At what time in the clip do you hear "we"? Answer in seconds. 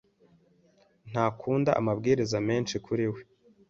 3.13-3.21